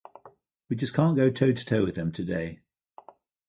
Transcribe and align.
We 0.67 0.75
just 0.77 0.95
can't 0.95 1.15
go 1.15 1.29
toe-to-toe 1.29 1.85
with 1.85 1.93
them 1.93 2.11
today. 2.11 2.61